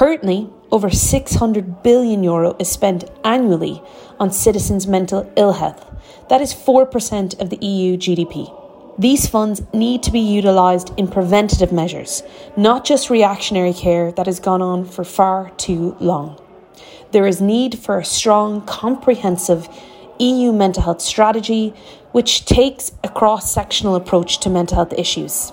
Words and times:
Currently, 0.00 0.48
over 0.72 0.88
600 0.88 1.82
billion 1.82 2.24
euro 2.24 2.56
is 2.58 2.70
spent 2.70 3.04
annually 3.22 3.82
on 4.18 4.32
citizens' 4.32 4.86
mental 4.86 5.30
ill 5.36 5.52
health. 5.52 5.84
That 6.30 6.40
is 6.40 6.54
4% 6.54 7.38
of 7.38 7.50
the 7.50 7.58
EU 7.60 7.98
GDP. 7.98 8.48
These 8.98 9.26
funds 9.26 9.60
need 9.74 10.02
to 10.04 10.10
be 10.10 10.20
utilised 10.20 10.94
in 10.96 11.06
preventative 11.06 11.70
measures, 11.70 12.22
not 12.56 12.86
just 12.86 13.10
reactionary 13.10 13.74
care 13.74 14.10
that 14.12 14.24
has 14.24 14.40
gone 14.40 14.62
on 14.62 14.86
for 14.86 15.04
far 15.04 15.50
too 15.58 15.94
long. 16.00 16.40
There 17.12 17.26
is 17.26 17.42
need 17.42 17.78
for 17.78 17.98
a 17.98 18.04
strong, 18.06 18.62
comprehensive 18.62 19.68
EU 20.18 20.50
mental 20.50 20.82
health 20.82 21.02
strategy 21.02 21.74
which 22.12 22.46
takes 22.46 22.92
a 23.04 23.10
cross 23.10 23.52
sectional 23.52 23.96
approach 23.96 24.40
to 24.40 24.48
mental 24.48 24.76
health 24.76 24.94
issues. 24.94 25.52